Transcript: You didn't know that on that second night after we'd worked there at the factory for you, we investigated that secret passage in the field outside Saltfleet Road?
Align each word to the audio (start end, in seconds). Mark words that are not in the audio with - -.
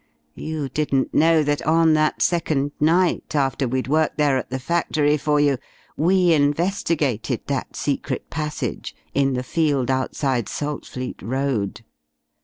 You 0.33 0.67
didn't 0.67 1.13
know 1.13 1.43
that 1.43 1.61
on 1.61 1.93
that 1.93 2.23
second 2.23 2.71
night 2.79 3.35
after 3.35 3.67
we'd 3.67 3.87
worked 3.87 4.17
there 4.17 4.35
at 4.35 4.49
the 4.49 4.57
factory 4.57 5.15
for 5.15 5.39
you, 5.39 5.59
we 5.95 6.33
investigated 6.33 7.41
that 7.45 7.75
secret 7.75 8.31
passage 8.31 8.95
in 9.13 9.33
the 9.33 9.43
field 9.43 9.91
outside 9.91 10.49
Saltfleet 10.49 11.21
Road? 11.21 11.83